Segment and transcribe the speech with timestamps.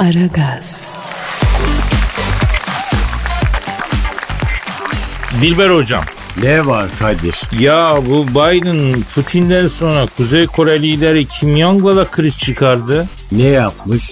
[0.00, 0.86] Aragaz,
[5.42, 6.04] Dilber hocam.
[6.42, 7.40] Ne var Kadir?
[7.60, 13.08] Ya bu Biden Putin'den sonra Kuzey Kore lideri Kim Jong'la da kriz çıkardı.
[13.32, 14.04] Ne yapmış?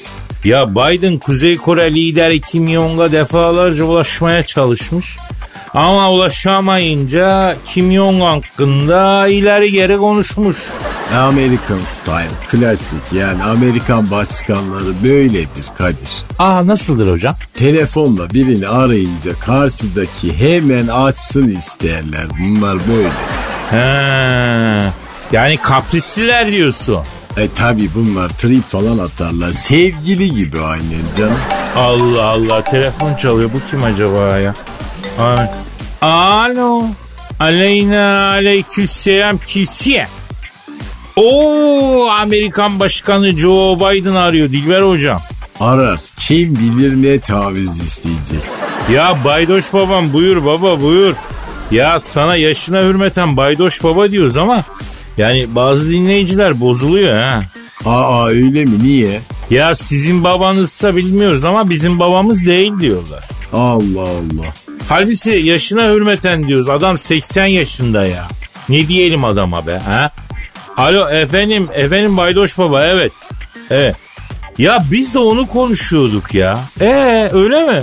[0.44, 5.16] Ya Biden Kuzey Kore lideri Kim Jong'a defalarca ulaşmaya çalışmış.
[5.74, 10.56] Ama ulaşamayınca Kim Jong hakkında ileri geri konuşmuş.
[11.16, 16.22] American style, klasik yani Amerikan başkanları böyledir Kadir.
[16.38, 17.34] Aa nasıldır hocam?
[17.54, 22.24] Telefonla birini arayınca karşıdaki hemen açsın isterler.
[22.40, 23.10] Bunlar böyle.
[23.70, 24.92] He.
[25.32, 26.98] Yani kaprisliler diyorsun.
[27.36, 29.52] E tabi bunlar trip falan atarlar.
[29.52, 31.38] Sevgili gibi aynen canım.
[31.76, 34.54] Allah Allah telefon çalıyor bu kim acaba ya?
[35.18, 35.46] Ay.
[36.02, 36.82] Alo.
[37.40, 40.06] Aleyna aleykümselam kisiye.
[41.16, 45.20] Oo Amerikan Başkanı Joe Biden arıyor Dilber hocam.
[45.60, 46.00] Arar.
[46.18, 48.50] Kim bilir ne taviz isteyecek.
[48.92, 51.14] Ya Baydoş babam buyur baba buyur.
[51.70, 54.64] Ya sana yaşına hürmeten Baydoş baba diyoruz ama
[55.16, 57.42] yani bazı dinleyiciler bozuluyor ha.
[57.86, 59.20] Aa öyle mi niye?
[59.50, 63.24] Ya sizin babanızsa bilmiyoruz ama bizim babamız değil diyorlar.
[63.52, 64.67] Allah Allah.
[64.88, 66.68] Halbuki yaşına hürmeten diyoruz.
[66.68, 68.28] Adam 80 yaşında ya.
[68.68, 70.10] Ne diyelim adama be ha?
[70.76, 73.12] Alo efendim, efendim Baydoş Baba evet.
[73.70, 73.96] Evet.
[74.58, 76.58] Ya biz de onu konuşuyorduk ya.
[76.80, 77.82] Ee öyle mi?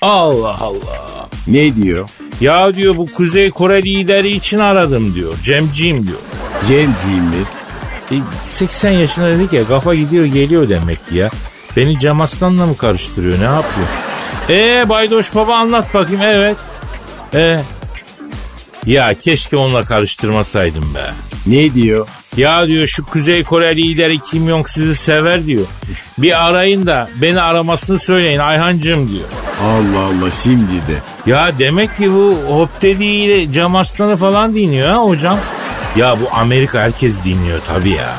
[0.00, 1.28] Allah Allah.
[1.46, 2.08] Ne diyor?
[2.40, 5.32] Ya diyor bu Kuzey Kore lideri için aradım diyor.
[5.44, 6.18] Cemciğim diyor.
[6.66, 7.36] Cemciğim mi?
[8.12, 11.30] E, 80 yaşında dedik ya kafa gidiyor geliyor demek ki ya.
[11.76, 13.86] Beni Cem Aslan'la mı karıştırıyor ne yapıyor?
[14.50, 16.56] Ee Baydoş Baba anlat bakayım evet.
[17.34, 17.60] Ee,
[18.86, 21.10] ya keşke onunla karıştırmasaydım be.
[21.46, 22.06] Ne diyor?
[22.36, 25.64] Ya diyor şu Kuzey Kore lideri Kim Jong sizi sever diyor.
[26.18, 29.28] Bir arayın da beni aramasını söyleyin Ayhancığım diyor.
[29.62, 31.30] Allah Allah şimdi de.
[31.30, 35.38] Ya demek ki bu Hop dediğiyle Cem Arslan'ı falan dinliyor ha hocam.
[35.96, 38.14] Ya bu Amerika herkes dinliyor tabii ya.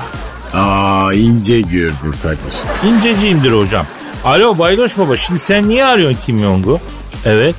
[0.53, 2.89] Aa ince gördün Kadir.
[2.89, 3.85] İnceciyimdir hocam.
[4.25, 6.79] Alo Baydoş Baba şimdi sen niye arıyorsun Kim Jong'u?
[7.25, 7.55] Evet.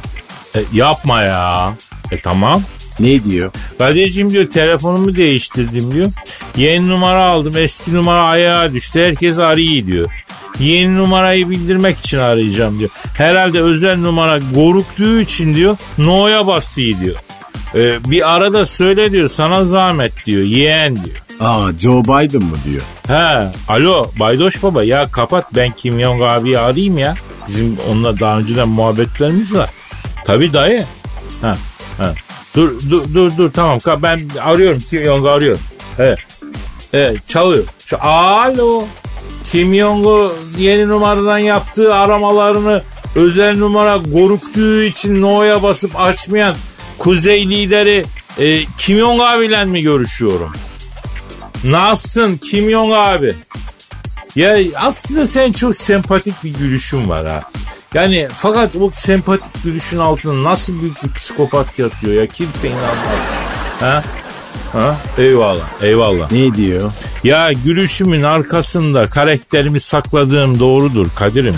[0.56, 1.74] E, yapma ya.
[2.10, 2.62] E tamam.
[3.00, 3.52] Ne diyor?
[3.78, 6.10] Kadir'cim diyor telefonumu değiştirdim diyor.
[6.56, 10.06] Yeni numara aldım eski numara ayağa düştü herkes arıyor diyor.
[10.60, 12.90] Yeni numarayı bildirmek için arayacağım diyor.
[13.16, 17.16] Herhalde özel numara goruktuğu için diyor no'ya basıyor diyor.
[17.74, 21.21] Ee, bir arada söyle diyor sana zahmet diyor yeğen diyor.
[21.40, 22.82] Aa Joe Biden mı diyor?
[23.06, 27.14] He alo Baydoş Baba ya kapat ben Kim Jong abiyi arayayım ya.
[27.48, 29.70] Bizim onunla daha önceden muhabbetlerimiz var.
[30.24, 30.84] Tabii dayı.
[31.42, 31.56] Ha,
[31.98, 32.14] ha.
[32.56, 35.60] Dur dur dur dur tamam ben arıyorum Kim Jong'u arıyorum.
[35.98, 36.18] Evet.
[36.92, 37.64] Evet çalıyor.
[38.00, 38.84] Alo.
[39.52, 42.82] Kim Jong'u yeni numaradan yaptığı aramalarını
[43.16, 46.56] özel numara goruktuğu için no'ya basıp açmayan
[46.98, 48.04] kuzey lideri
[48.38, 50.52] e, Kim Jong abiyle mi görüşüyorum?
[51.64, 53.34] Nasılsın Kim Jong abi?
[54.36, 57.40] Ya aslında sen çok sempatik bir gülüşün var ha.
[57.94, 62.92] Yani fakat bu sempatik gülüşün altında nasıl büyük bir psikopat yatıyor ya kimse inanmaz.
[63.80, 64.02] Ha?
[64.72, 64.96] Ha?
[65.18, 66.32] Eyvallah, eyvallah.
[66.32, 66.92] Ne diyor?
[67.24, 71.56] Ya gülüşümün arkasında karakterimi sakladığım doğrudur Kadir'im.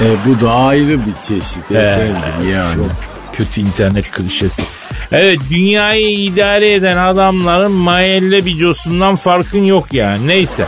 [0.00, 2.74] E, bu da ayrı bir çeşit efendim yani.
[2.74, 2.90] Çok
[3.32, 4.62] kötü internet klişesi.
[5.12, 10.26] Evet dünyayı idare eden adamların mahalle bicosundan farkın yok yani.
[10.26, 10.66] Neyse.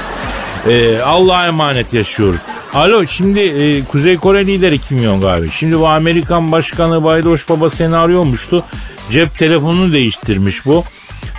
[0.68, 2.40] Ee, Allah'a emanet yaşıyoruz.
[2.74, 5.50] Alo şimdi e, Kuzey Kore lideri Kim Jong abi.
[5.50, 8.64] Şimdi bu Amerikan Başkanı Baydoş Baba seni arıyormuştu.
[9.10, 10.84] Cep telefonunu değiştirmiş bu.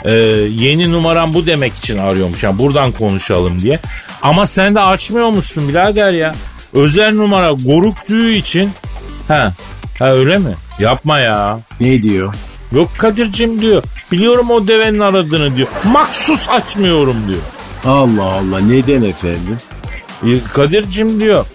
[0.06, 0.13] Ee,
[0.50, 2.44] yeni numaram bu demek için arıyormuş.
[2.44, 3.79] Yani buradan konuşalım diye.
[4.22, 6.35] Ama sen de açmıyor musun birader ya?
[6.73, 8.72] Özel numara goruktuğu için.
[9.28, 9.53] Ha,
[10.00, 10.53] ha öyle mi?
[10.79, 11.59] Yapma ya.
[11.79, 12.33] Ne diyor?
[12.72, 13.84] Yok Kadir'cim diyor.
[14.12, 15.68] Biliyorum o devenin aradığını diyor.
[15.84, 17.40] Maksus açmıyorum diyor.
[17.86, 19.58] Allah Allah neden efendim?
[20.24, 21.46] E, Kadir'cim diyor.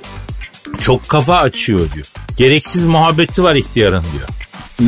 [0.81, 2.07] Çok kafa açıyor diyor.
[2.37, 4.29] Gereksiz muhabbeti var ihtiyarın diyor.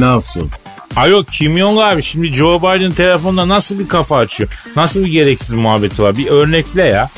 [0.02, 0.48] Nasıl?
[0.96, 4.50] Alo Kim Jong abi şimdi Joe Biden telefonda nasıl bir kafa açıyor?
[4.76, 6.16] Nasıl bir gereksiz muhabbeti var?
[6.18, 7.10] Bir örnekle ya.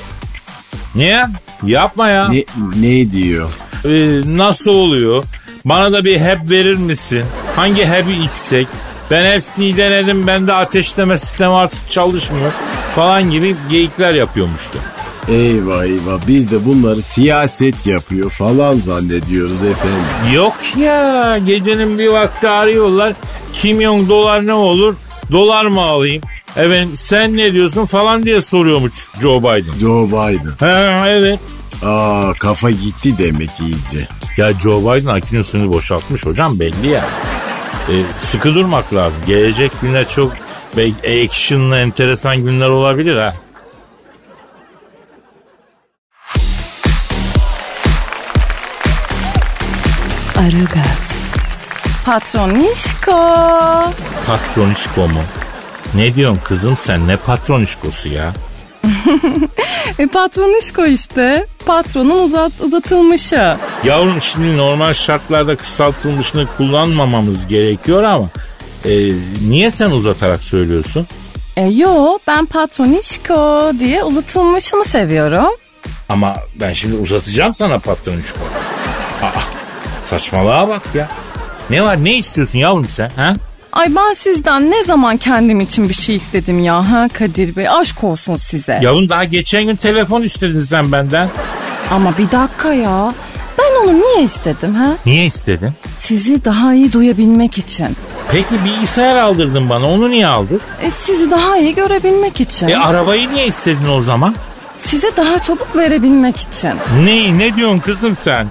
[0.94, 1.26] Ne?
[1.67, 2.29] Yapma ya.
[2.29, 2.44] Ne,
[2.76, 3.50] ne diyor?
[3.84, 5.25] Ee, nasıl oluyor?
[5.64, 7.25] Bana da bir hep verir misin?
[7.56, 8.67] Hangi hebi içsek?
[9.10, 10.26] Ben hepsini denedim.
[10.26, 12.52] Bende ateşleme sistemi artık çalışmıyor.
[12.94, 14.78] Falan gibi geyikler yapıyormuştu.
[15.28, 20.04] Eyvah eyvah biz de bunları siyaset yapıyor falan zannediyoruz efendim.
[20.34, 23.12] Yok ya gecenin bir vakti arıyorlar.
[23.52, 24.94] Kim Jong dolar ne olur?
[25.32, 26.22] Dolar mı alayım?
[26.56, 28.92] Evet sen ne diyorsun falan diye soruyormuş
[29.22, 29.78] Joe Biden.
[29.80, 30.52] Joe Biden.
[30.60, 31.38] Ha evet.
[31.84, 34.08] Aa kafa gitti demek iyice.
[34.36, 37.04] Ya Joe Biden akinosunu boşaltmış hocam belli ya.
[37.90, 39.19] E, sıkı durmak lazım.
[39.26, 40.32] Gelecek günler çok
[40.76, 43.34] belki action'lı enteresan günler olabilir ha.
[50.37, 51.12] Aragaz,
[52.04, 53.34] Patronişko.
[54.26, 55.20] Patronişko mu?
[55.94, 58.32] Ne diyorsun kızım sen ne patronişkosu ya?
[59.99, 61.47] E patronişko işte.
[61.67, 63.56] Patronun uzat, uzatılmışı.
[63.85, 68.29] Yavrum şimdi normal şartlarda kısaltılmışını kullanmamamız gerekiyor ama
[68.85, 68.91] e,
[69.49, 71.06] niye sen uzatarak söylüyorsun?
[71.56, 75.55] E yo ben patronişko diye uzatılmışını seviyorum.
[76.09, 78.38] Ama ben şimdi uzatacağım sana patronişko.
[79.23, 79.41] Aa,
[80.05, 81.09] saçmalığa bak ya.
[81.71, 83.35] Ne var ne istiyorsun yavrum sen ha?
[83.72, 88.05] Ay ben sizden ne zaman kendim için bir şey istedim ya ha Kadir Bey aşk
[88.05, 88.78] olsun size.
[88.82, 91.28] Yavrum daha geçen gün telefon istedin sen benden.
[91.90, 93.14] Ama bir dakika ya.
[93.58, 94.88] Ben onu niye istedim ha?
[95.06, 95.70] Niye istedin?
[95.99, 97.87] Sizi daha iyi duyabilmek için.
[98.31, 100.61] Peki bilgisayar aldırdın bana onu niye aldın?
[100.82, 102.69] E, sizi daha iyi görebilmek için.
[102.69, 104.34] E arabayı niye istedin o zaman?
[104.84, 106.70] Size daha çabuk verebilmek için.
[107.05, 108.46] Ne ne diyorsun kızım sen?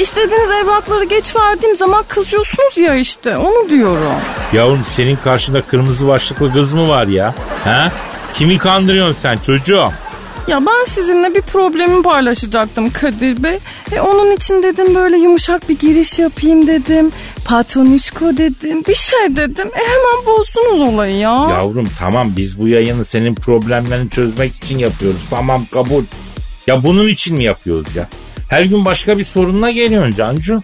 [0.00, 4.12] İstediğiniz evrakları geç verdiğim zaman kızıyorsunuz ya işte onu diyorum.
[4.52, 7.34] Yavrum senin karşında kırmızı başlıklı kız mı var ya?
[7.64, 7.92] Ha?
[8.34, 9.88] Kimi kandırıyorsun sen çocuğum?
[10.48, 13.58] Ya ben sizinle bir problemimi paylaşacaktım Kadir Bey.
[13.92, 17.12] E, onun için dedim böyle yumuşak bir giriş yapayım dedim.
[17.44, 18.84] Patronişko dedim.
[18.88, 19.68] Bir şey dedim.
[19.68, 21.48] E, hemen bozdunuz olayı ya.
[21.50, 25.20] Yavrum tamam biz bu yayını senin problemlerini çözmek için yapıyoruz.
[25.30, 26.04] Tamam kabul.
[26.66, 28.08] Ya bunun için mi yapıyoruz ya?
[28.52, 30.62] Her gün başka bir sorunla geliyorsun Cancu.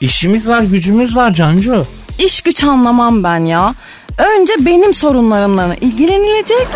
[0.00, 1.86] İşimiz var gücümüz var Cancu.
[2.18, 3.74] İş güç anlamam ben ya.
[4.18, 6.66] Önce benim sorunlarımla ilgilenilecek.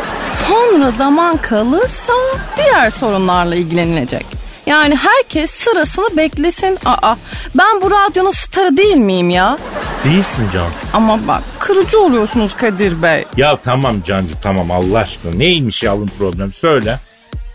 [0.49, 2.13] Sonra zaman kalırsa
[2.57, 4.27] diğer sorunlarla ilgilenilecek.
[4.67, 6.79] Yani herkes sırasını beklesin.
[6.85, 7.17] Aa,
[7.55, 9.59] ben bu radyonun starı değil miyim ya?
[10.05, 10.79] Değilsin Cansu.
[10.93, 13.25] Ama bak kırıcı oluyorsunuz Kadir Bey.
[13.37, 15.35] Ya tamam Cancu tamam Allah aşkına.
[15.35, 16.99] Neymiş yavrum problem söyle.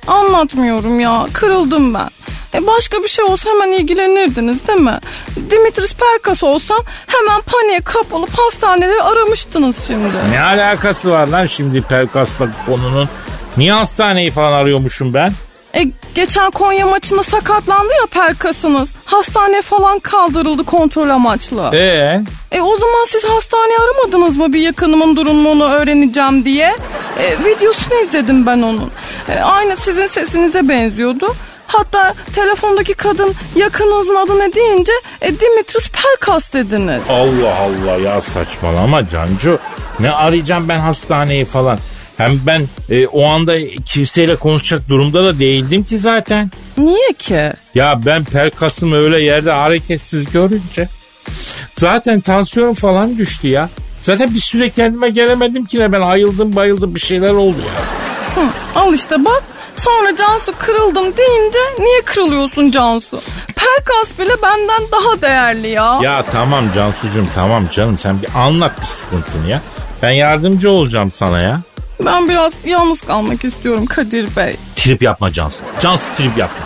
[0.08, 1.28] Anlatmıyorum ya.
[1.34, 2.10] Kırıldım ben.
[2.54, 5.00] E başka bir şey olsa hemen ilgilenirdiniz değil mi?
[5.52, 6.78] Dimitris Perkas olsam
[7.08, 10.08] hemen paniğe kapılıp hastaneleri aramıştınız şimdi.
[10.32, 13.10] Ne alakası var lan şimdi Pelkas'la konunun?
[13.58, 15.34] Niye hastaneyi falan arıyormuşum ben?
[15.76, 15.86] E
[16.16, 18.90] geçen Konya maçında sakatlandı ya Perkas'ınız.
[19.06, 21.70] Hastane falan kaldırıldı kontrol amaçlı.
[21.74, 22.22] Ee?
[22.52, 26.76] E o zaman siz hastaneye aramadınız mı bir yakınımın durumunu öğreneceğim diye?
[27.20, 28.92] E, videosunu izledim ben onun.
[29.30, 31.36] E, aynı sizin sesinize benziyordu.
[31.68, 37.04] Hatta telefondaki kadın yakınınızın adı ne deyince e, Dimitris Perkas dediniz.
[37.10, 39.60] Allah Allah ya saçmalama Cancu.
[40.00, 41.78] Ne arayacağım ben hastaneyi falan.
[42.18, 43.54] Hem ben e, o anda
[43.86, 46.52] kimseyle konuşacak durumda da değildim ki zaten.
[46.78, 47.54] Niye ki?
[47.76, 50.88] Ya ben Pelkas'ımı öyle yerde hareketsiz görünce
[51.78, 53.70] zaten tansiyonum falan düştü ya.
[54.02, 57.82] Zaten bir süre kendime gelemedim ki ne ben ayıldım bayıldım bir şeyler oldu ya.
[58.44, 59.44] Hı, al işte bak
[59.76, 63.22] sonra Cansu kırıldım deyince niye kırılıyorsun Cansu?
[63.56, 66.00] Perkas bile benden daha değerli ya.
[66.04, 69.62] Ya tamam Cansucuğum tamam canım sen bir anlat bir sıkıntını ya.
[70.02, 71.62] Ben yardımcı olacağım sana ya.
[72.06, 74.56] Ben biraz yalnız kalmak istiyorum Kadir Bey.
[74.76, 75.64] Trip yapma Cansu.
[75.80, 76.66] Cansu trip yapma.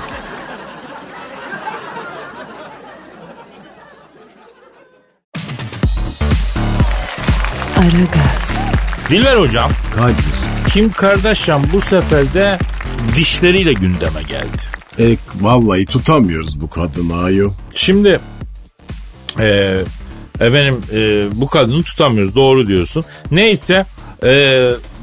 [7.77, 8.51] Aragaz,
[9.09, 10.15] Dilber hocam Kadir.
[10.73, 12.57] Kim Kardashian bu sefer de
[13.15, 14.57] dişleriyle gündeme geldi.
[14.99, 17.51] E, vallahi tutamıyoruz bu kadını ayol.
[17.75, 18.19] Şimdi
[19.39, 19.45] e,
[20.39, 23.05] efendim e, bu kadını tutamıyoruz doğru diyorsun.
[23.31, 23.85] Neyse
[24.23, 24.29] e,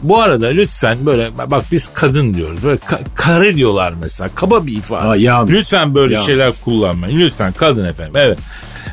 [0.02, 4.72] bu arada lütfen böyle bak biz kadın diyoruz böyle ka- karı diyorlar mesela kaba bir
[4.76, 5.32] ifade.
[5.32, 5.46] Aa.
[5.46, 6.26] Lütfen böyle Yanlış.
[6.26, 8.38] şeyler kullanmayın lütfen kadın efendim evet.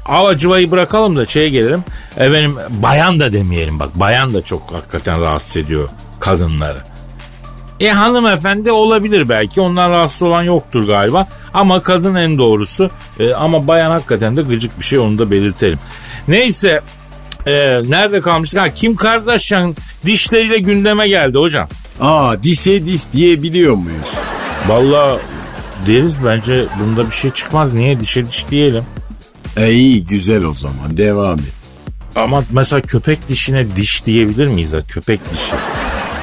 [0.05, 1.83] Avacıvayı bırakalım da şeye gelelim.
[2.17, 6.79] Efendim bayan da demeyelim bak bayan da çok hakikaten rahatsız ediyor kadınları.
[7.79, 9.61] E hanımefendi olabilir belki.
[9.61, 11.27] Ondan rahatsız olan yoktur galiba.
[11.53, 12.89] Ama kadın en doğrusu.
[13.19, 15.79] E, ama bayan hakikaten de gıcık bir şey onu da belirtelim.
[16.27, 16.81] Neyse
[17.45, 17.51] e,
[17.89, 18.59] nerede kalmıştık?
[18.59, 21.67] Ha, Kim Kardashian dişleriyle gündeme geldi hocam.
[22.01, 24.15] Aa dise dis diyebiliyor muyuz?
[24.67, 25.19] Vallahi
[25.87, 27.73] deriz bence bunda bir şey çıkmaz.
[27.73, 28.83] Niye dişe diş diyelim?
[29.57, 31.45] E iyi güzel o zaman devam et.
[32.15, 34.73] Ama mesela köpek dişine diş diyebilir miyiz?
[34.73, 34.77] ha?
[34.87, 35.53] Köpek dişi.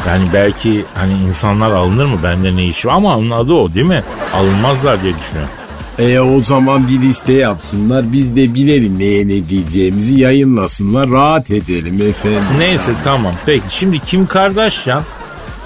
[0.09, 2.19] Yani belki hani insanlar alınır mı?
[2.25, 2.93] Bende ne işi var?
[2.95, 4.03] Ama onun adı o değil mi?
[4.35, 5.51] Alınmazlar diye düşünüyorum.
[5.99, 12.03] E o zaman bir liste yapsınlar biz de bilelim neye ne diyeceğimizi yayınlasınlar rahat edelim
[12.09, 12.59] efendim.
[12.59, 13.35] Neyse tamam.
[13.47, 15.03] Peki şimdi Kim Kardashian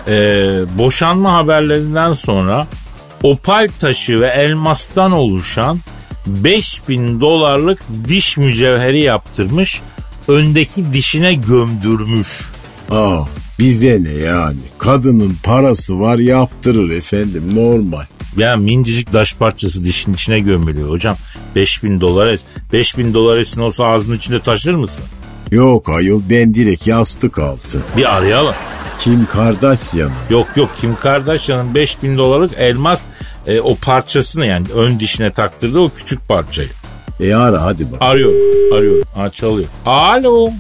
[0.09, 0.15] e,
[0.79, 2.67] boşanma haberlerinden sonra
[3.23, 5.79] opal taşı ve elmastan oluşan
[6.27, 9.81] 5000 dolarlık diş mücevheri yaptırmış.
[10.29, 12.29] Öndeki dişine gömdürmüş.
[12.91, 13.21] Aa
[13.59, 14.61] bize ne yani?
[14.79, 18.05] Kadının parası var yaptırır efendim normal.
[18.37, 21.17] Ya mincicik taş parçası dişin içine gömülüyor hocam.
[21.57, 22.45] 5000 dolar es.
[22.73, 25.05] 5000 dolar esin olsa ağzının içinde taşır mısın?
[25.51, 27.83] Yok ayol ben direkt yastık altı.
[27.97, 28.55] Bir arayalım.
[28.99, 30.11] Kim Kardashian?
[30.31, 33.05] Yok yok Kim Kardashian'ın 5000 dolarlık elmas
[33.47, 36.69] e, o parçasını yani ön dişine taktırdı o küçük parçayı.
[37.21, 38.03] E ara hadi bak.
[38.03, 39.03] Arıyorum arıyorum.
[39.15, 39.69] Ha çalıyor.
[39.87, 40.51] Alo.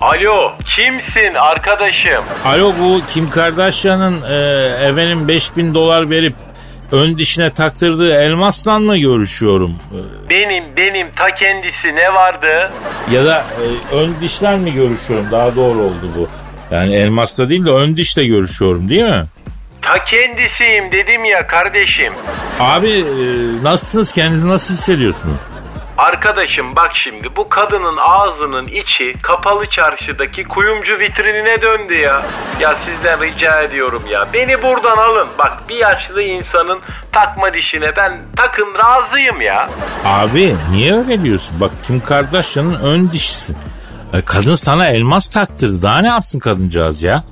[0.00, 2.24] Alo kimsin arkadaşım?
[2.44, 4.36] Alo bu Kim Kardashian'ın e,
[4.88, 6.34] efendim 5000 dolar verip
[6.92, 9.74] ön dişine taktırdığı elmasla mı görüşüyorum?
[10.30, 12.70] Benim benim ta kendisi ne vardı?
[13.12, 13.44] ya da
[13.92, 15.26] e, ön dişler mi görüşüyorum?
[15.30, 16.28] Daha doğru oldu bu.
[16.74, 19.24] Yani elmasla değil de ön dişle görüşüyorum değil mi?
[19.82, 22.12] Ta kendisiyim dedim ya kardeşim.
[22.60, 23.04] Abi e,
[23.62, 24.12] nasılsınız?
[24.12, 25.36] Kendinizi nasıl hissediyorsunuz?
[26.00, 32.22] Arkadaşım bak şimdi bu kadının ağzının içi kapalı çarşıdaki kuyumcu vitrinine döndü ya.
[32.60, 34.28] Ya sizden rica ediyorum ya.
[34.32, 35.28] Beni buradan alın.
[35.38, 36.80] Bak bir yaşlı insanın
[37.12, 39.68] takma dişine ben takın razıyım ya.
[40.04, 41.60] Abi niye öyle diyorsun?
[41.60, 43.54] Bak Kim Kardashian'ın ön dişisi.
[44.12, 45.82] E, kadın sana elmas taktırdı.
[45.82, 47.24] Daha ne yapsın kadıncağız ya?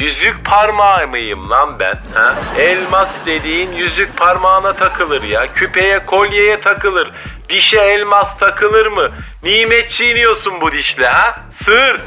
[0.00, 1.94] Yüzük parmağı mıyım lan ben?
[2.14, 2.34] Ha?
[2.58, 5.46] Elmas dediğin yüzük parmağına takılır ya.
[5.54, 7.10] Küpeye kolyeye takılır.
[7.48, 9.10] Dişe elmas takılır mı?
[9.44, 11.40] Nimet çiğniyorsun bu dişle ha?
[11.64, 12.00] Sır.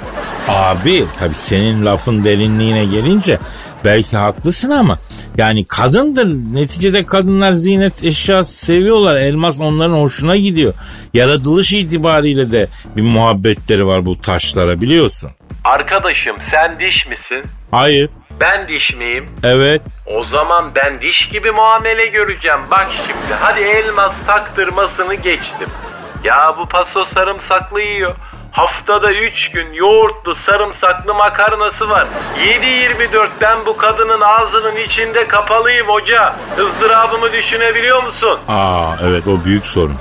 [0.48, 3.40] Abi tabii senin lafın derinliğine gelince
[3.86, 5.00] belki haklısın ama
[5.38, 6.28] yani kadındır.
[6.54, 9.16] Neticede kadınlar ziynet eşyası seviyorlar.
[9.16, 10.74] Elmas onların hoşuna gidiyor.
[11.14, 15.32] Yaratılış itibariyle de bir muhabbetleri var bu taşlara biliyorsun.
[15.64, 17.44] Arkadaşım sen diş misin?
[17.72, 18.10] Hayır.
[18.40, 19.26] Ben diş miyim?
[19.44, 19.82] Evet.
[20.06, 22.60] O zaman ben diş gibi muamele göreceğim.
[22.72, 25.70] Bak şimdi hadi elmas taktırmasını geçtim.
[26.24, 28.16] Ya bu paso sarımsaklı yiyor.
[28.52, 32.08] Haftada 3 gün yoğurtlu sarımsaklı makarnası var.
[32.46, 36.36] 7-24 ben bu kadının ağzının içinde kapalıyım hoca.
[36.60, 38.40] ızdırabımı düşünebiliyor musun?
[38.48, 39.98] Aa evet o büyük sorun.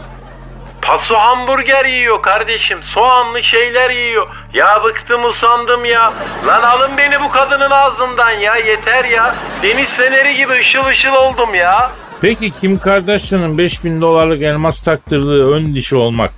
[0.90, 2.78] Paso hamburger yiyor kardeşim.
[2.82, 4.28] Soğanlı şeyler yiyor.
[4.54, 6.12] Ya bıktım usandım ya.
[6.46, 8.56] Lan alın beni bu kadının ağzından ya.
[8.56, 9.34] Yeter ya.
[9.62, 11.90] Deniz feneri gibi ışıl ışıl oldum ya.
[12.20, 16.30] Peki Kim Kardashian'ın 5000 dolarlık elmas taktırdığı ön dişi olmak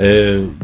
[0.00, 0.08] e,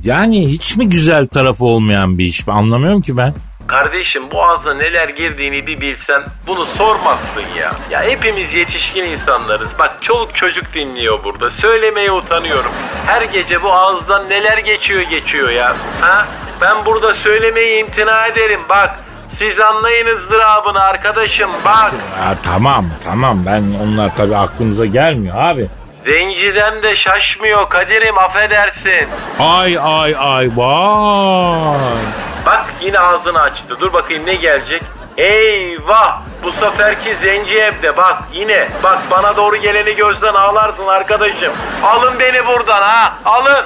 [0.05, 2.49] yani hiç mi güzel tarafı olmayan bir iş?
[2.49, 3.35] Anlamıyorum ki ben.
[3.69, 7.73] Kardeşim boğaza neler girdiğini bir bilsen bunu sormazsın ya.
[7.91, 9.69] Ya hepimiz yetişkin insanlarız.
[9.79, 11.51] Bak çoluk çocuk dinliyor burada.
[11.51, 12.71] Söylemeye utanıyorum.
[13.07, 15.77] Her gece bu ağızdan neler geçiyor geçiyor ya.
[16.01, 16.27] Ha?
[16.61, 18.91] Ben burada söylemeye imtina ederim bak.
[19.39, 21.93] Siz anlayın ızdırabını arkadaşım bak.
[22.19, 25.67] Ya, tamam tamam ben onlar tabii aklımıza gelmiyor abi.
[26.05, 29.09] Zenciden de şaşmıyor Kadir'im affedersin.
[29.39, 32.28] Ay ay ay vay.
[32.49, 33.81] Bak yine ağzını açtı.
[33.81, 34.83] Dur bakayım ne gelecek.
[35.17, 36.21] Eyvah!
[36.43, 38.69] Bu seferki zenci evde bak yine.
[38.83, 41.53] Bak bana doğru geleni görsen ağlarsın arkadaşım.
[41.83, 43.65] Alın beni buradan ha alın.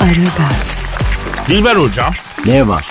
[0.00, 0.78] Aragaz,
[1.48, 2.14] Dilber hocam
[2.46, 2.86] Ne var?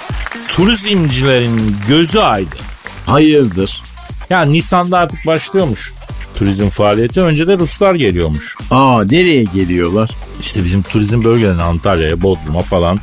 [0.48, 2.60] turizmcilerin gözü aydın.
[3.06, 3.84] Hayırdır?
[4.30, 5.95] Ya Nisan'da artık başlıyormuş
[6.36, 7.22] turizm faaliyeti.
[7.22, 8.56] Önce de Ruslar geliyormuş.
[8.72, 10.10] Aa nereye geliyorlar?
[10.42, 13.00] İşte bizim turizm bölgelerine Antalya'ya, Bodrum'a falan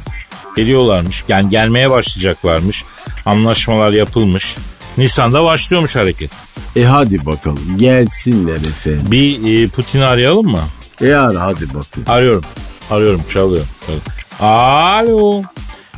[0.56, 1.24] geliyorlarmış.
[1.28, 2.84] Yani gelmeye başlayacaklarmış.
[3.26, 4.56] Anlaşmalar yapılmış.
[4.98, 6.30] Nisan'da başlıyormuş hareket.
[6.76, 9.02] E hadi bakalım gelsinler efendim.
[9.10, 10.62] Bir e, Putin'i arayalım mı?
[11.00, 12.04] E ara hadi bakayım.
[12.06, 12.44] Arıyorum.
[12.90, 13.64] Arıyorum çalıyor.
[14.40, 15.42] Alo.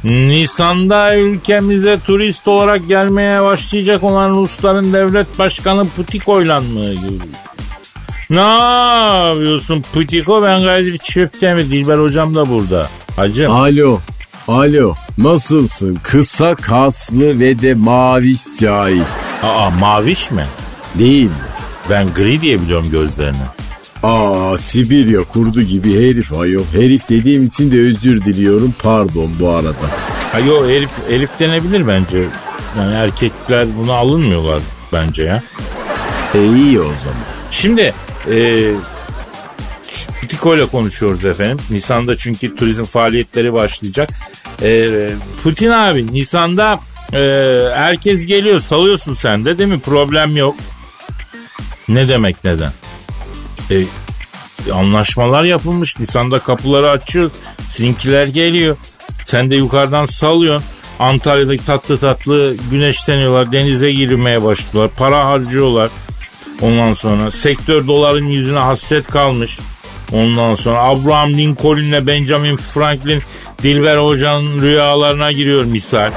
[0.04, 6.84] Nisan'da ülkemize turist olarak gelmeye başlayacak olan Rusların devlet başkanı Putiko'yla mı?
[8.30, 8.40] Ne
[9.28, 10.42] yapıyorsun Putiko?
[10.42, 11.70] Ben Kadir Çöptemir.
[11.70, 12.88] Dilber hocam da burada.
[13.16, 13.52] Hacım.
[13.52, 13.98] Alo.
[14.48, 14.94] Alo.
[15.18, 15.98] Nasılsın?
[16.02, 19.02] Kısa kaslı ve de maviş cahil.
[19.42, 20.46] Aa maviş mi?
[20.94, 21.32] Değil mi?
[21.90, 23.36] Ben gri diye biliyorum gözlerini.
[24.04, 26.64] Aa Sibirya kurdu gibi herif ayol.
[26.72, 28.74] Herif dediğim için de özür diliyorum.
[28.82, 29.74] Pardon bu arada.
[30.32, 32.24] Ha yo Elif, Elif denebilir bence.
[32.78, 35.42] Yani erkekler buna alınmıyorlar bence ya.
[36.34, 37.24] E iyi o zaman.
[37.50, 37.94] Şimdi
[38.30, 38.70] e,
[40.20, 41.58] Putiko ile konuşuyoruz efendim.
[41.70, 44.10] Nisan'da çünkü turizm faaliyetleri başlayacak.
[44.62, 44.90] E,
[45.42, 46.80] Putin abi Nisan'da
[47.12, 47.18] e,
[47.74, 49.80] herkes geliyor salıyorsun sen de değil mi?
[49.80, 50.56] Problem yok.
[51.88, 52.72] Ne demek neden?
[53.70, 53.84] E,
[54.72, 55.98] anlaşmalar yapılmış.
[55.98, 57.32] Nisan'da kapıları açıyoruz.
[57.70, 58.76] Sizinkiler geliyor.
[59.26, 60.64] Sen de yukarıdan salıyorsun.
[60.98, 63.52] Antalya'daki tatlı tatlı güneşleniyorlar.
[63.52, 64.96] Denize girmeye başlıyorlar.
[64.96, 65.88] Para harcıyorlar.
[66.62, 69.58] Ondan sonra sektör doların yüzüne hasret kalmış.
[70.12, 73.22] Ondan sonra Abraham Lincoln'le Benjamin Franklin
[73.62, 76.10] Dilber Hoca'nın rüyalarına giriyor misal.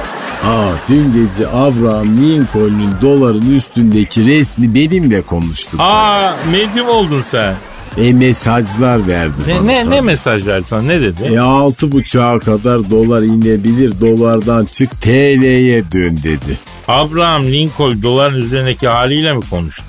[0.46, 5.78] Aa dün gece Abraham Lincoln'un doların üstündeki resmi benimle konuştu.
[5.80, 7.56] Aa medyum oldun sen.
[7.98, 9.62] E mesajlar verdi Ne, bana.
[9.66, 11.24] ne, ne mesaj verdi sana ne dedi?
[11.24, 16.58] E altı buçuğa kadar dolar inebilir dolardan çık TL'ye dön dedi.
[16.88, 19.84] Abraham Lincoln doların üzerindeki haliyle mi konuştu?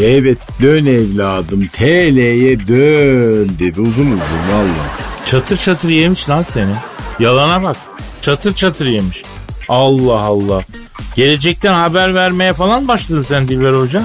[0.00, 4.86] Evet dön evladım TL'ye dön dedi uzun uzun valla.
[5.26, 6.72] Çatır çatır yemiş lan seni.
[7.20, 7.76] Yalana bak.
[8.22, 9.22] Çatır çatır yemiş.
[9.68, 10.62] Allah Allah.
[11.16, 14.02] Gelecekten haber vermeye falan başladın sen Dilber Hoca.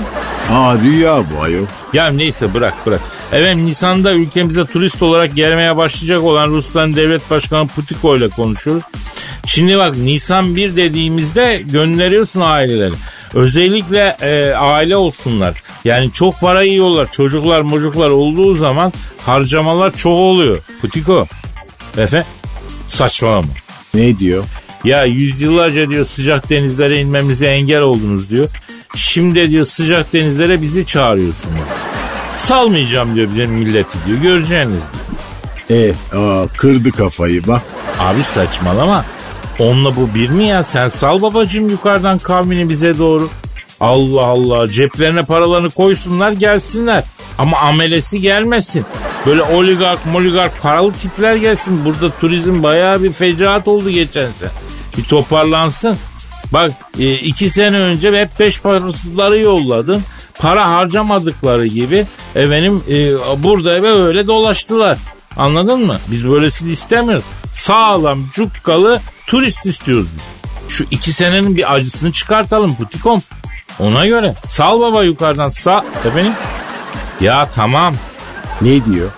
[0.51, 1.65] Aa rüya bu ayol.
[1.93, 3.01] Ya neyse bırak bırak.
[3.31, 8.83] Evet Nisan'da ülkemize turist olarak gelmeye başlayacak olan Ruslan Devlet Başkanı Putiko ile konuşuyoruz.
[9.45, 12.93] Şimdi bak Nisan 1 dediğimizde gönderiyorsun aileleri.
[13.33, 15.63] Özellikle e, aile olsunlar.
[15.85, 17.11] Yani çok para yiyorlar.
[17.11, 18.93] Çocuklar mocuklar olduğu zaman
[19.25, 20.57] harcamalar çok oluyor.
[20.81, 21.27] Putiko.
[21.97, 22.23] Efe
[22.89, 23.47] saçmalama.
[23.93, 24.43] Ne diyor?
[24.83, 28.48] Ya yüzyıllarca diyor sıcak denizlere inmemize engel oldunuz diyor.
[28.95, 31.55] Şimdi diyor sıcak denizlere bizi çağırıyorsunuz.
[32.36, 34.17] Salmayacağım diyor bize milleti diyor.
[34.17, 34.81] Göreceğiniz
[35.69, 35.79] diyor.
[35.81, 37.62] E aa, kırdı kafayı bak.
[38.00, 39.05] Abi saçmalama.
[39.59, 40.63] Onunla bu bir mi ya?
[40.63, 43.29] Sen sal babacığım yukarıdan kavmini bize doğru.
[43.79, 47.03] Allah Allah ceplerine paralarını koysunlar gelsinler.
[47.38, 48.86] Ama amelesi gelmesin.
[49.25, 51.85] Böyle oligark moligark paralı tipler gelsin.
[51.85, 54.49] Burada turizm bayağı bir fecaat oldu geçen sene.
[54.97, 55.97] Bir toparlansın.
[56.53, 60.03] Bak e, iki sene önce hep beş parasızları yolladın.
[60.39, 64.97] Para harcamadıkları gibi efendim e, burada eve öyle dolaştılar.
[65.38, 65.97] Anladın mı?
[66.07, 67.25] Biz böylesini istemiyoruz.
[67.53, 70.23] Sağlam, cukkalı turist istiyoruz biz.
[70.69, 73.21] Şu iki senenin bir acısını çıkartalım Putikom.
[73.79, 74.35] Ona göre.
[74.45, 75.85] Sal baba yukarıdan sağ.
[76.05, 76.33] Efendim?
[77.21, 77.96] Ya tamam.
[78.61, 79.09] Ne diyor?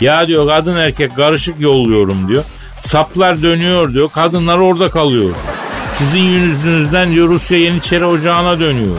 [0.00, 2.44] Ya diyor kadın erkek karışık yolluyorum diyor.
[2.80, 4.10] Saplar dönüyor diyor.
[4.10, 5.30] Kadınlar orada kalıyor.
[5.92, 8.96] Sizin yüzünüzden diyor Rusya Yeniçeri Ocağı'na dönüyor.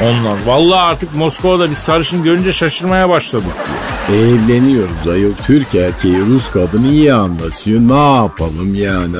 [0.00, 0.38] Onlar.
[0.46, 3.84] Vallahi artık Moskova'da bir sarışın görünce şaşırmaya başladık diyor.
[4.20, 5.32] Evleniyoruz ayol.
[5.46, 7.80] Türk erkeği Rus kadını iyi anlaşıyor.
[7.80, 9.16] Ne yapalım yani?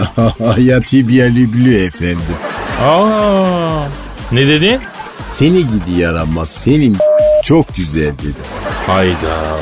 [0.68, 2.18] ya tibia lüblü efendim.
[2.82, 3.86] Aa,
[4.32, 4.80] ne dedin?
[5.32, 6.48] Seni gidi yaramaz.
[6.50, 6.96] Senin
[7.42, 8.73] çok güzel dedi.
[8.86, 9.58] Hayda.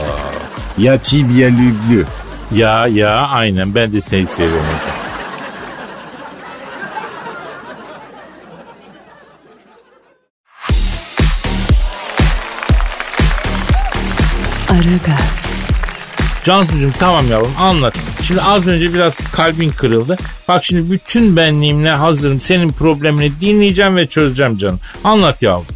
[0.79, 2.07] Ya tibia lüblü.
[2.55, 5.03] Ya ya aynen ben de seni seviyorum hocam.
[14.71, 15.47] Aragaz,
[16.45, 17.99] Cansucuğum tamam yavrum anlat.
[18.23, 20.19] Şimdi az önce biraz kalbin kırıldı.
[20.49, 22.41] Bak şimdi bütün benliğimle hazırım.
[22.41, 24.81] Senin problemini dinleyeceğim ve çözeceğim canım.
[25.05, 25.67] Anlat yavrum.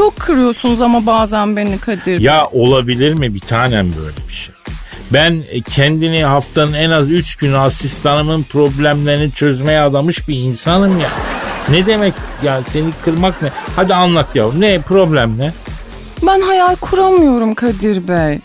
[0.00, 2.18] Çok kırıyorsunuz ama bazen beni Kadir.
[2.18, 4.54] Ya olabilir mi bir tanem böyle bir şey?
[5.12, 5.42] Ben
[5.74, 11.10] kendini haftanın en az 3 günü asistanımın problemlerini çözmeye adamış bir insanım ya.
[11.68, 13.50] Ne demek yani seni kırmak ne?
[13.76, 15.52] Hadi anlat yavrum ne problem ne?
[16.26, 18.40] Ben hayal kuramıyorum Kadir Bey.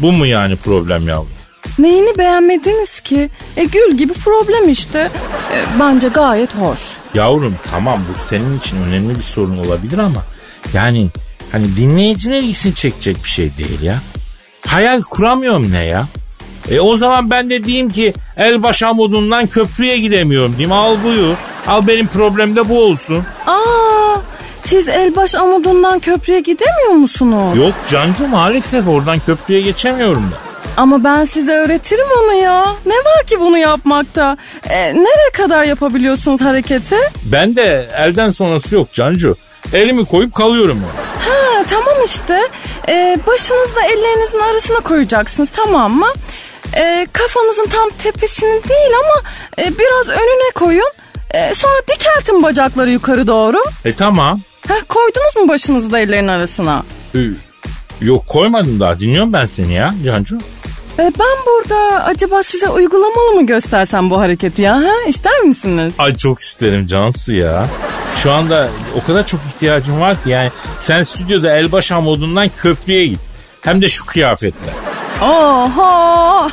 [0.00, 1.30] Bu mu yani problem yavrum?
[1.78, 3.30] Neyini beğenmediniz ki?
[3.56, 4.98] E gül gibi problem işte.
[5.52, 6.80] E, bence gayet hoş.
[7.14, 10.22] Yavrum tamam bu senin için önemli bir sorun olabilir ama
[10.74, 11.08] yani
[11.52, 13.98] hani dinleyicinin ilgisini çekecek bir şey değil ya.
[14.66, 16.06] Hayal kuramıyorum ne ya?
[16.70, 20.72] E o zaman ben de diyeyim ki el baş amudundan köprüye gidemiyorum diyeyim.
[20.72, 21.34] Al buyur.
[21.66, 23.24] Al benim problem de bu olsun.
[23.46, 24.20] Aa,
[24.64, 27.56] siz Elbaş Amudun'dan köprüye gidemiyor musunuz?
[27.58, 30.38] Yok Cancu maalesef oradan köprüye geçemiyorum ben.
[30.76, 32.66] Ama ben size öğretirim onu ya.
[32.86, 34.36] Ne var ki bunu yapmakta?
[34.70, 36.96] E, nereye kadar yapabiliyorsunuz hareketi?
[37.24, 39.36] Ben de elden sonrası yok Cancu.
[39.72, 40.88] Elimi koyup kalıyorum ya.
[41.32, 42.38] Ha, tamam işte.
[42.88, 46.08] E, başınızla ellerinizin arasına koyacaksınız tamam mı?
[46.76, 49.22] E, kafanızın tam tepesini değil ama
[49.58, 50.90] e, biraz önüne koyun.
[51.30, 53.58] E, sonra dikeltin bacakları yukarı doğru.
[53.84, 54.40] E tamam.
[54.68, 56.82] Ha, koydunuz mu başınızı da ellerin arasına?
[57.14, 57.18] E,
[58.00, 60.38] yok koymadım daha dinliyorum ben seni ya Cancu.
[60.98, 64.76] E, ben burada acaba size uygulamalı mı göstersem bu hareketi ya?
[64.76, 64.92] Ha?
[65.08, 65.92] İster misiniz?
[65.98, 67.66] Ay çok isterim Cansu ya.
[68.22, 68.68] Şu anda
[69.02, 73.20] o kadar çok ihtiyacım var ki yani sen stüdyoda elbaş modundan köprüye git.
[73.60, 74.70] Hem de şu kıyafetle.
[75.22, 76.48] Oho!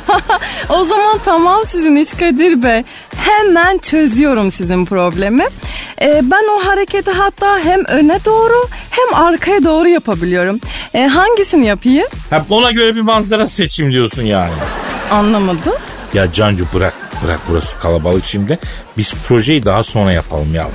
[0.68, 2.84] o zaman tamam sizin iş Kadir Bey.
[3.16, 5.44] Hemen çözüyorum sizin problemi.
[6.02, 10.60] Ee, ben o hareketi hatta hem öne doğru hem arkaya doğru yapabiliyorum.
[10.94, 12.06] Ee, hangisini yapayım?
[12.30, 14.52] Ha, ona göre bir manzara seçim diyorsun yani.
[15.10, 15.72] Anlamadım.
[16.14, 18.58] Ya Cancu bırak bırak burası kalabalık şimdi.
[18.96, 20.68] Biz projeyi daha sonra yapalım ya.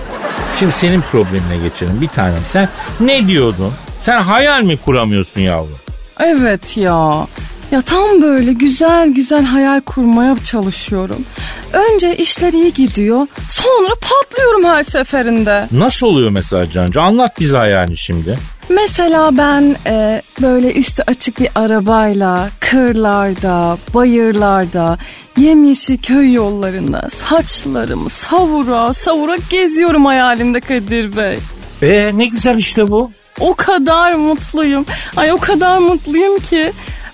[0.61, 2.41] Şimdi senin problemine geçelim bir tanem.
[2.45, 2.69] Sen
[2.99, 3.73] ne diyordun?
[4.01, 5.77] Sen hayal mi kuramıyorsun yavrum?
[6.19, 7.27] Evet ya.
[7.71, 11.25] Ya tam böyle güzel güzel hayal kurmaya çalışıyorum.
[11.73, 13.27] Önce işler iyi gidiyor.
[13.49, 15.67] Sonra patlıyorum her seferinde.
[15.71, 17.01] Nasıl oluyor mesela Cancu?
[17.01, 18.37] Anlat bize hayalini şimdi.
[18.75, 24.97] Mesela ben e, böyle üstü açık bir arabayla kırlarda, bayırlarda,
[25.37, 31.39] yemyeşil köy yollarında saçlarımı savura savura geziyorum hayalimde Kadir Bey.
[31.81, 33.11] Ee ne güzel işte bu.
[33.39, 34.85] O kadar mutluyum.
[35.17, 36.71] Ay o kadar mutluyum ki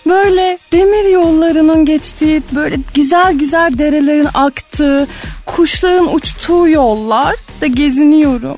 [0.07, 5.07] böyle demir yollarının geçtiği, böyle güzel güzel derelerin aktığı,
[5.45, 8.57] kuşların uçtuğu yollar da geziniyorum.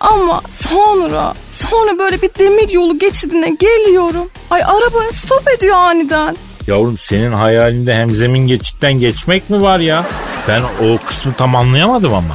[0.00, 4.30] Ama sonra, sonra böyle bir demir yolu geçidine geliyorum.
[4.50, 6.36] Ay araba stop ediyor aniden.
[6.66, 10.04] Yavrum senin hayalinde hem zemin geçitten geçmek mi var ya?
[10.48, 12.34] Ben o kısmı tam anlayamadım ama.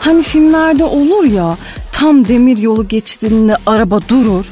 [0.00, 1.56] Hani filmlerde olur ya
[1.92, 4.44] tam demir yolu geçidinde araba durur.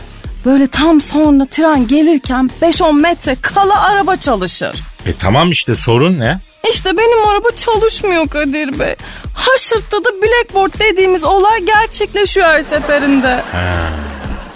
[0.44, 4.76] Böyle tam sonra tren gelirken 5-10 metre kala araba çalışır.
[5.06, 6.38] E tamam işte sorun ne?
[6.72, 8.94] İşte benim araba çalışmıyor Kadir Bey.
[9.34, 13.42] Haşırtta da blackboard dediğimiz olay gerçekleşiyor her seferinde.
[13.52, 13.90] Ha,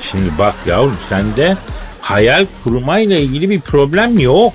[0.01, 1.57] şimdi bak yavrum sende
[2.01, 4.53] hayal kurmayla ilgili bir problem yok.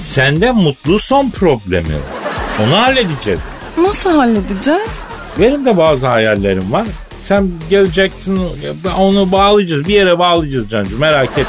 [0.00, 1.94] Sende mutlu son problemi.
[2.64, 3.40] Onu halledeceğiz.
[3.78, 4.98] Nasıl halledeceğiz?
[5.38, 6.86] Benim de bazı hayallerim var.
[7.22, 8.40] Sen geleceksin
[8.98, 11.44] onu bağlayacağız bir yere bağlayacağız Cancu merak etme.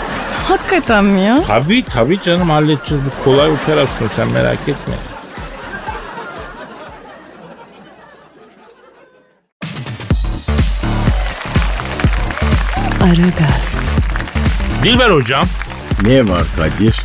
[0.48, 1.44] Hakikaten mi ya?
[1.48, 4.94] Tabii tabii canım halledeceğiz bu kolay operasyon sen merak etme.
[13.02, 13.80] Aragaz,
[14.84, 15.46] Dilber hocam
[16.06, 16.96] Ne var Kadir?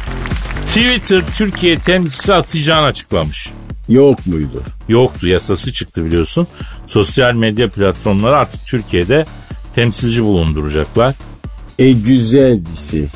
[0.67, 3.51] Twitter Türkiye temsilcisi atacağını açıklamış.
[3.89, 4.63] Yok muydu?
[4.89, 6.47] Yoktu yasası çıktı biliyorsun.
[6.87, 9.27] Sosyal medya platformları artık Türkiye'de
[9.75, 11.15] temsilci bulunduracaklar.
[11.79, 13.07] E güzel bir şey.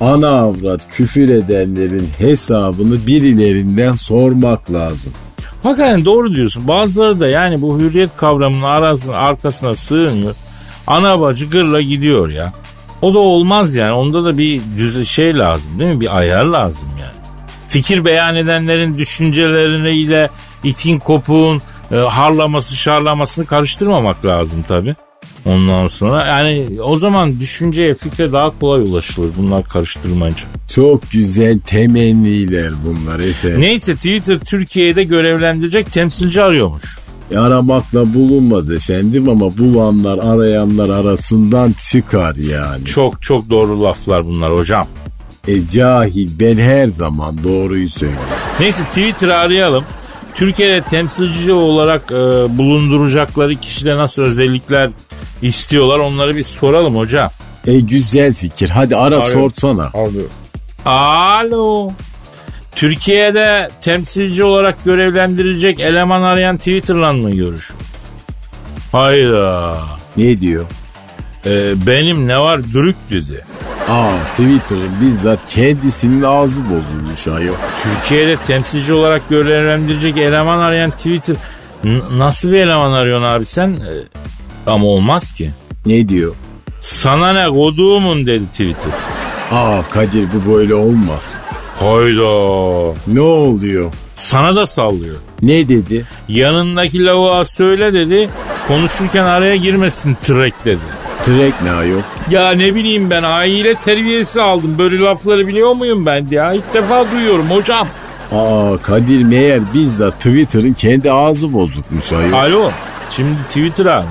[0.00, 5.12] Ana avrat küfür edenlerin hesabını birilerinden sormak lazım.
[5.62, 6.68] Hakikaten doğru diyorsun.
[6.68, 10.34] Bazıları da yani bu hürriyet kavramının arasına, arkasına sığınıyor.
[10.86, 12.52] Ana bacı gırla gidiyor ya.
[13.02, 13.92] O da olmaz yani.
[13.92, 16.00] Onda da bir düz şey lazım değil mi?
[16.00, 17.16] Bir ayar lazım yani.
[17.68, 20.30] Fikir beyan edenlerin düşünceleriyle
[20.64, 24.94] itin kopuğun e, harlaması şarlamasını karıştırmamak lazım tabi.
[25.46, 30.44] Ondan sonra yani o zaman düşünceye fikre daha kolay ulaşılır bunlar karıştırmayınca.
[30.74, 33.60] Çok güzel temenniler bunlar efendim.
[33.60, 36.98] Neyse Twitter Türkiye'de görevlendirecek temsilci arıyormuş.
[37.30, 42.84] E, Aramakla bulunmaz efendim ama bulanlar arayanlar arasından çıkar yani.
[42.84, 44.86] Çok çok doğru laflar bunlar hocam.
[45.48, 48.26] E cahil ben her zaman doğruyu söylüyorum.
[48.60, 49.84] Neyse Twitter arayalım.
[50.34, 52.14] Türkiye'de temsilci olarak e,
[52.58, 54.90] bulunduracakları kişide nasıl özellikler
[55.42, 57.30] istiyorlar onları bir soralım hocam.
[57.66, 59.50] E güzel fikir hadi ara Arıyorum.
[59.50, 59.90] sorsana.
[60.84, 61.90] Alo.
[62.76, 67.70] Türkiye'de temsilci olarak görevlendirilecek eleman arayan Twitter'la mı görüş?
[68.92, 69.76] Hayda.
[70.16, 70.64] Ne diyor?
[71.46, 73.44] E, benim ne var dürük dedi.
[73.88, 77.54] Aa Twitter'ın bizzat kendisinin ağzı bozulmuş ayol.
[77.82, 81.36] Türkiye'de temsilci olarak görevlendirecek eleman arayan Twitter
[81.84, 83.68] N- nasıl bir eleman arıyorsun abi sen?
[83.70, 83.92] E,
[84.66, 85.50] ama olmaz ki.
[85.86, 86.34] Ne diyor?
[86.80, 88.92] Sana ne koduğumun dedi Twitter.
[89.52, 91.40] Aa Kadir bu böyle olmaz.
[91.80, 92.94] Hayda.
[93.06, 93.92] Ne oluyor?
[94.16, 95.16] Sana da sallıyor.
[95.42, 96.04] Ne dedi?
[96.28, 98.28] Yanındaki lavuğa söyle dedi.
[98.68, 100.78] Konuşurken araya girmesin trek dedi.
[101.24, 102.00] Trek ne ayol?
[102.30, 104.78] Ya ne bileyim ben aile terbiyesi aldım.
[104.78, 106.52] Böyle lafları biliyor muyum ben ya?
[106.52, 107.88] İlk defa duyuyorum hocam.
[108.32, 112.32] Aa Kadir meğer bizzat Twitter'ın kendi ağzı bozukmuş ayol.
[112.32, 112.70] Alo.
[113.10, 114.06] Şimdi Twitter abi.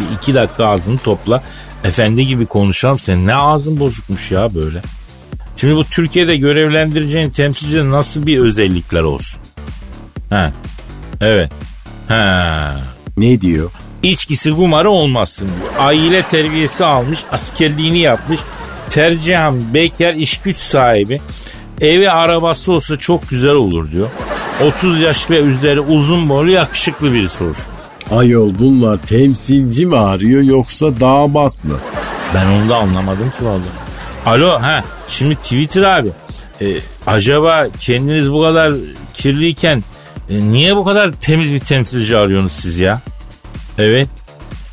[0.00, 1.42] Bir iki dakika ağzını topla.
[1.84, 2.98] Efendi gibi konuşalım.
[2.98, 4.82] Senin ne ağzın bozukmuş ya böyle.
[5.56, 9.40] Şimdi bu Türkiye'de görevlendireceğin temsilcide nasıl bir özellikler olsun?
[10.30, 10.52] Ha.
[11.20, 11.52] Evet.
[12.08, 12.76] Ha.
[13.16, 13.70] Ne diyor?
[14.02, 15.72] İçkisi kumarı olmasın diyor.
[15.86, 18.40] Aile terbiyesi almış, askerliğini yapmış.
[18.90, 21.20] Tercihen bekar iş güç sahibi.
[21.80, 24.08] Evi arabası olsa çok güzel olur diyor.
[24.76, 27.64] 30 yaş ve üzeri uzun boylu yakışıklı birisi olsun.
[28.10, 31.74] Ayol bunlar temsilci mi arıyor yoksa damat mı?
[32.34, 33.83] Ben onu da anlamadım ki vallahi.
[34.26, 36.08] Alo ha şimdi Twitter abi.
[36.60, 36.66] e,
[37.06, 38.72] acaba kendiniz bu kadar
[39.14, 39.84] kirliyken
[40.30, 43.00] e, niye bu kadar temiz bir temsilci arıyorsunuz siz ya?
[43.78, 44.08] Evet.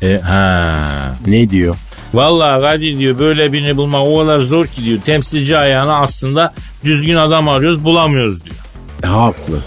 [0.02, 0.78] E, ha.
[1.26, 1.76] Ne diyor?
[2.14, 5.00] Vallahi Kadir diyor böyle birini bulmak o kadar zor ki diyor.
[5.00, 8.56] Temsilci ayağına aslında düzgün adam arıyoruz bulamıyoruz diyor.
[9.04, 9.58] E, haklı.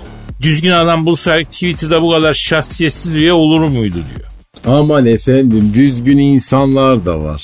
[0.41, 4.30] Düzgün adam bulsaydık Twitter'da bu kadar şahsiyetsiz üye olur muydu diyor.
[4.78, 7.43] Aman efendim düzgün insanlar da var.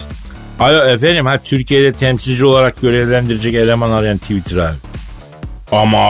[0.62, 4.76] Alo efendim ha Türkiye'de temsilci olarak görevlendirecek eleman arayan Twitter abi.
[5.71, 6.02] Ama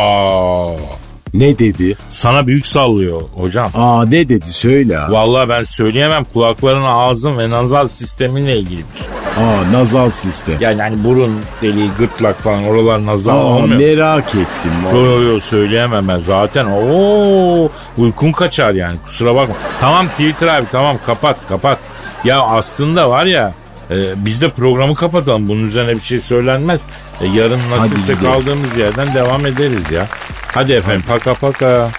[1.33, 1.95] Ne dedi?
[2.09, 3.71] sana büyük sallıyor hocam.
[3.75, 4.97] Aa ne dedi söyle.
[5.09, 9.07] Vallahi ben söyleyemem kulakların ağzın ve nazal sisteminle ilgili bir şey.
[9.45, 10.55] Aa nazal sistem.
[10.59, 13.79] Yani hani burun deliği, gırtlak falan oralar nazal Aa olmuyor.
[13.79, 14.71] merak ettim.
[14.93, 16.65] Yo yo yo söyleyemem ben zaten.
[16.65, 19.55] Oo uykun kaçar yani kusura bakma.
[19.79, 21.77] Tamam Twitter abi tamam kapat kapat.
[22.23, 23.53] Ya aslında var ya
[23.91, 25.47] e, biz de programı kapatalım.
[25.47, 26.81] Bunun üzerine bir şey söylenmez.
[27.21, 30.07] E, yarın nasipse kaldığımız yerden devam ederiz ya.
[30.53, 31.89] Hadi efendim paka paka.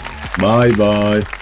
[0.40, 1.41] Bye bye.